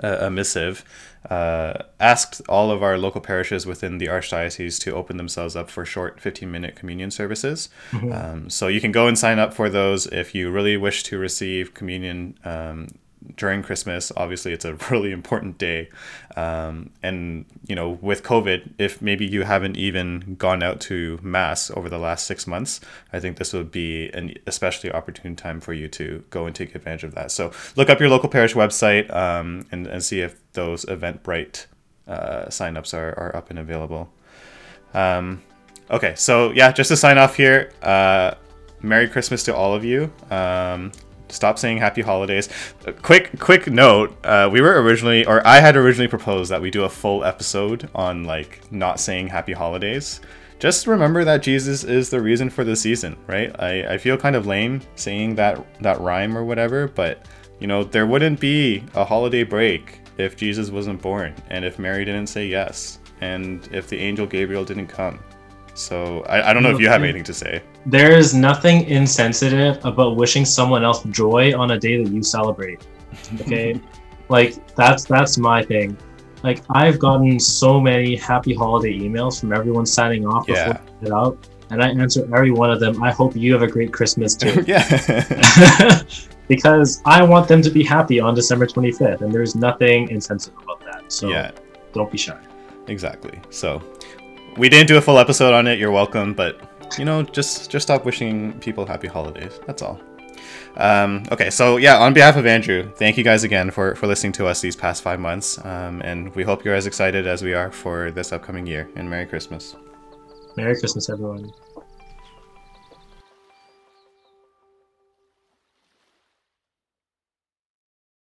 [0.00, 0.84] a, a missive
[1.28, 5.84] uh, asked all of our local parishes within the archdiocese to open themselves up for
[5.84, 8.12] short 15 minute communion services mm-hmm.
[8.12, 11.18] um, so you can go and sign up for those if you really wish to
[11.18, 12.88] receive communion um,
[13.36, 14.10] during Christmas.
[14.16, 15.88] Obviously, it's a really important day.
[16.36, 21.70] Um, and, you know, with COVID, if maybe you haven't even gone out to Mass
[21.70, 22.80] over the last six months,
[23.12, 26.74] I think this would be an especially opportune time for you to go and take
[26.74, 27.30] advantage of that.
[27.30, 31.66] So look up your local parish website um, and, and see if those Eventbrite
[32.06, 34.12] uh, signups are, are up and available.
[34.94, 35.42] Um,
[35.90, 38.34] okay, so yeah, just to sign off here, uh,
[38.82, 40.12] Merry Christmas to all of you.
[40.30, 40.92] Um,
[41.30, 42.48] stop saying happy holidays.
[43.02, 46.84] Quick, quick note: uh, we were originally, or I had originally proposed that we do
[46.84, 50.20] a full episode on like not saying happy holidays.
[50.58, 53.54] Just remember that Jesus is the reason for the season, right?
[53.58, 57.26] I, I feel kind of lame saying that that rhyme or whatever, but
[57.60, 62.04] you know there wouldn't be a holiday break if Jesus wasn't born, and if Mary
[62.04, 65.18] didn't say yes, and if the angel Gabriel didn't come.
[65.80, 67.62] So I, I don't know if you have anything to say.
[67.86, 72.86] There is nothing insensitive about wishing someone else joy on a day that you celebrate.
[73.40, 73.80] Okay,
[74.28, 75.96] like that's that's my thing.
[76.42, 81.06] Like I've gotten so many happy holiday emails from everyone signing off before yeah.
[81.06, 83.02] it out, and I answer every one of them.
[83.02, 84.62] I hope you have a great Christmas too.
[84.66, 86.02] yeah.
[86.48, 90.80] because I want them to be happy on December 25th, and there's nothing insensitive about
[90.80, 91.10] that.
[91.10, 91.52] So yeah.
[91.94, 92.38] don't be shy.
[92.86, 93.40] Exactly.
[93.48, 93.82] So
[94.56, 95.78] we didn't do a full episode on it.
[95.78, 96.60] You're welcome, but
[96.98, 99.60] you know, just just stop wishing people happy holidays.
[99.66, 100.00] That's all.
[100.76, 104.32] Um, okay, so yeah, on behalf of Andrew, thank you guys again for for listening
[104.32, 107.54] to us these past five months, um, and we hope you're as excited as we
[107.54, 108.88] are for this upcoming year.
[108.96, 109.76] And Merry Christmas.
[110.56, 111.52] Merry Christmas, everyone.